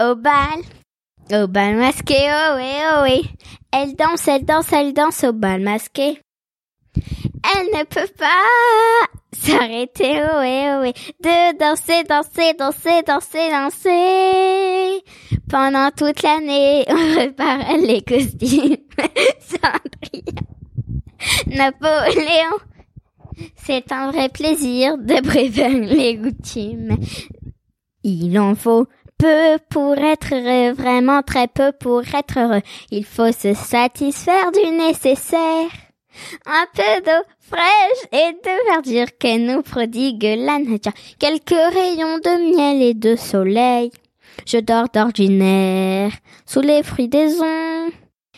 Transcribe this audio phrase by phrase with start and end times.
[0.00, 0.60] au bal,
[1.32, 3.30] au bal masqué, oh oui, oh oui.
[3.70, 6.18] Elle danse, elle danse, elle danse au bal masqué.
[6.96, 10.92] Elle ne peut pas s'arrêter, oh oui, oh oui,
[11.22, 15.02] de danser, danser, danser, danser, danser.
[15.48, 18.76] Pendant toute l'année, on prépare les costumes.
[19.40, 20.46] Cendrillon,
[21.46, 22.56] Napoléon.
[23.56, 26.96] C'est un vrai plaisir de préparer les coutumes.
[28.02, 28.86] Il en faut
[29.20, 32.62] peu pour être heureux, vraiment très peu pour être heureux.
[32.90, 35.68] Il faut se satisfaire du nécessaire.
[36.46, 40.92] Un peu d'eau fraîche et de verdure que nous prodigue la nature.
[41.18, 43.90] Quelques rayons de miel et de soleil.
[44.46, 46.12] Je dors d'ordinaire
[46.46, 47.92] sous les fruits des ondes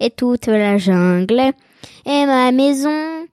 [0.00, 1.52] et toute la jungle
[2.04, 3.26] et ma maison.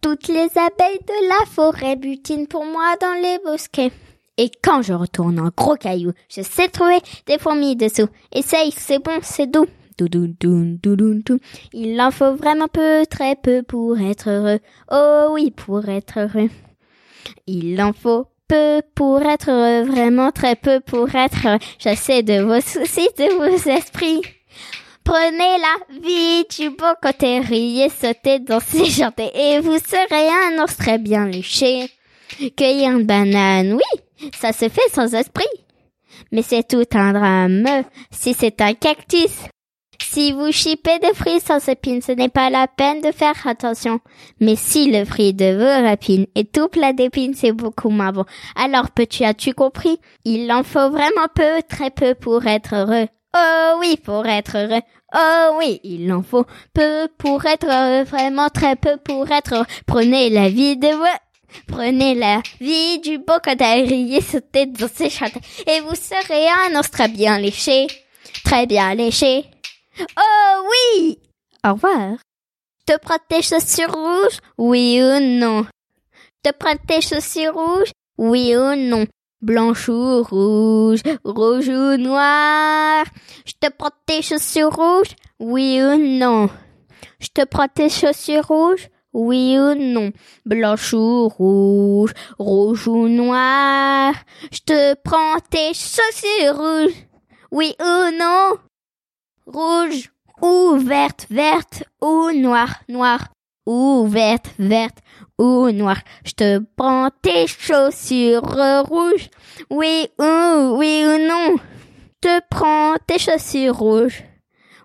[0.00, 3.92] Toutes les abeilles de la forêt butinent pour moi dans les bosquets.
[4.40, 8.08] Et quand je retourne en gros caillou, je sais trouver des fourmis dessous.
[8.34, 9.66] Essaye, c'est bon, c'est doux.
[11.74, 14.60] Il en faut vraiment peu, très peu pour être heureux.
[14.90, 16.48] Oh oui, pour être heureux.
[17.46, 21.58] Il en faut peu pour être heureux, vraiment très peu pour être heureux.
[21.78, 24.22] J'essaie de vos soucis, de vos esprits.
[25.04, 30.78] Prenez la vie du beau côté, riez, sautez, dansez, chantez, et vous serez un ours
[30.78, 31.90] très bien léché.
[32.56, 34.00] Cueillir une banane, oui,
[34.40, 35.44] ça se fait sans esprit.
[36.32, 39.30] Mais c'est tout un drame si c'est un cactus.
[40.02, 44.00] Si vous chipez des fruits sans épines, ce n'est pas la peine de faire attention.
[44.40, 48.24] Mais si le fruit de vos rapines est tout plein d'épines, c'est beaucoup moins bon.
[48.56, 50.00] Alors petit as-tu compris?
[50.24, 53.06] Il en faut vraiment peu, très peu pour être heureux.
[53.36, 54.82] Oh oui, pour être heureux.
[55.14, 59.66] Oh oui, il en faut peu pour être heureux, vraiment très peu pour être heureux.
[59.86, 61.29] Prenez la vie de vous.
[61.66, 67.08] Prenez la vie du beau riez, sautez, dansez, chantez, et vous serez un os très
[67.08, 67.86] bien léché,
[68.44, 69.44] très bien léché.
[70.16, 71.18] Oh oui!
[71.64, 72.16] Au revoir.
[72.86, 74.40] Te prends tes chaussures rouges?
[74.58, 75.66] Oui ou non?
[76.42, 77.92] Te prends tes chaussures rouges?
[78.18, 79.06] Oui ou non?
[79.42, 83.04] Blanche ou rouge, rouge ou noir.
[83.46, 85.14] Je te prends tes chaussures rouges?
[85.38, 86.50] Oui ou non?
[87.20, 88.88] Je te prends tes chaussures rouges?
[89.12, 90.12] Oui ou non?
[90.46, 94.14] Blanche ou rouge, rouge ou noir?
[94.52, 96.94] Je te prends tes chaussures rouges?
[97.50, 98.58] Oui ou non?
[99.46, 103.30] Rouge ou verte, verte ou noire, noire
[103.66, 104.98] ou verte, verte
[105.38, 106.02] ou noire?
[106.24, 108.42] Je te prends tes chaussures
[108.88, 109.28] rouges.
[109.70, 111.56] Oui ou oui ou non?
[112.20, 114.22] Te prends tes chaussures rouges.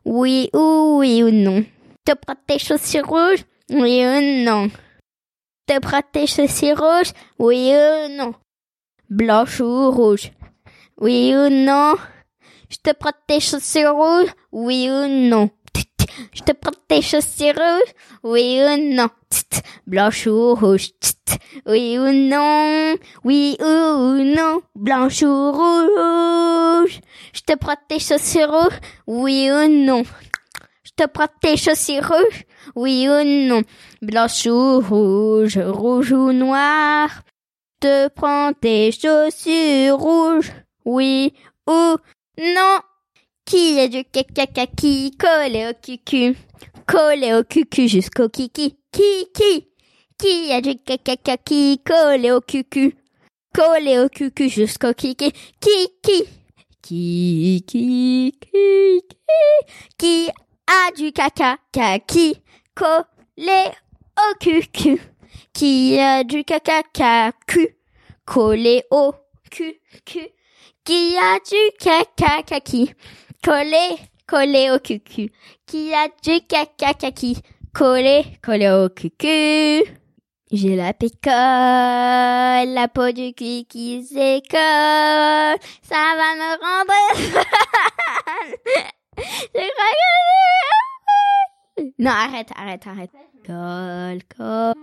[0.03, 1.63] Oui ou oui ou non?
[2.05, 3.45] Te prends tes chaussures rouges.
[3.71, 4.69] Oui ou non?
[5.65, 5.79] Te
[6.27, 7.13] chaussures rouges?
[7.39, 8.35] Oui ou non?
[9.09, 10.31] Blanche ou rouge.
[11.01, 11.95] Oui ou non?
[12.69, 12.91] Je te
[13.39, 14.33] chaussures rouges?
[14.51, 15.49] Oui ou non?
[16.31, 17.93] Je te prends tes chaussures rouges,
[18.23, 19.09] oui ou non?
[19.87, 20.91] Blanche ou rouge,
[21.65, 22.95] oui ou non?
[23.23, 24.61] Oui ou non?
[24.75, 27.01] Blanche ou rouge?
[27.33, 30.03] Je te prends tes chaussures rouges, oui ou non?
[30.85, 32.07] Je te prends tes chaussures.
[32.07, 32.43] Rouges,
[32.75, 33.63] oui ou non?
[34.03, 37.23] Blanche ou rouge, rouge ou noir?
[37.81, 40.51] Je te prends tes chaussures rouges,
[40.85, 41.33] oui
[41.67, 41.95] ou
[42.37, 42.79] non?
[43.45, 46.35] Qui a du caca qui collé au cucu,
[46.87, 49.67] collé au cucu jusqu'au kiki, qui
[50.17, 52.95] qui a du caca qui collé au cucu,
[53.53, 56.23] collé au cucu jusqu'au kiki, qui qui
[56.81, 59.01] qui qui qui
[59.97, 60.29] qui
[60.67, 61.57] a du caca
[62.07, 62.41] qui
[62.75, 63.65] collé
[64.17, 65.01] au cucu,
[65.53, 67.75] qui a du caca cul
[68.25, 69.13] collé au
[69.49, 69.79] cucu,
[70.83, 72.93] qui a du caca qui
[73.45, 75.31] collé, collé au cucu.
[75.67, 77.37] Qui a du caca kaki,
[77.73, 79.83] collé, collé au cucu.
[80.51, 81.31] J'ai la picole,
[82.73, 86.93] la peau du cul qui s'écolle, ça va me rendre
[91.99, 93.11] Non, arrête, arrête, arrête.
[93.45, 94.73] Colle, colle.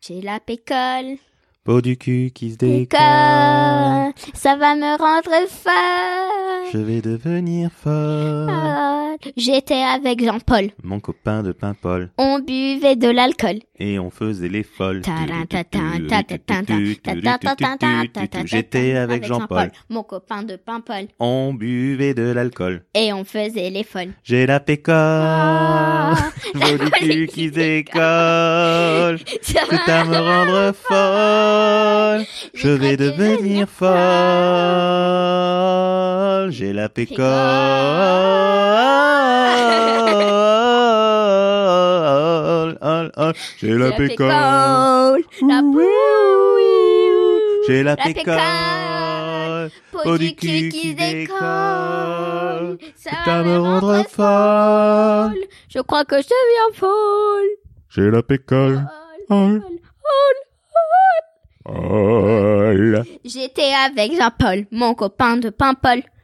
[0.00, 1.18] J'ai la pécole.
[1.64, 2.98] Peau du cul qui se décolle.
[4.34, 6.72] Ça va me rendre folle.
[6.72, 8.48] Je vais devenir folle.
[9.36, 10.70] J'étais avec Jean-Paul.
[10.82, 12.10] Mon copain de Paimpol.
[12.18, 13.60] On buvait de l'alcool.
[13.78, 15.02] Et on faisait les folles.
[18.44, 19.70] J'étais avec Jean-Paul.
[19.88, 21.06] Mon copain de Paimpol.
[21.18, 22.84] On buvait de l'alcool.
[22.94, 24.12] Et on faisait les folles.
[24.22, 24.76] J'ai la du
[26.90, 29.18] cul qui décolle.
[29.42, 32.24] C'est à me rendre folle.
[32.54, 33.92] Je vais devenir folle.
[36.50, 37.26] j'ai la Pécole.
[43.22, 43.32] Pécole.
[43.58, 44.28] J'ai la pécole.
[44.28, 45.12] La
[47.66, 49.70] J'ai la pécole.
[49.92, 52.78] Peau du cul qui décolle.
[52.96, 55.38] Ça va me rendre folle.
[55.68, 57.50] Je crois que je deviens folle.
[57.90, 58.84] J'ai la pécole.
[63.24, 66.02] J'étais avec Jean-Paul, mon copain de Paimpol,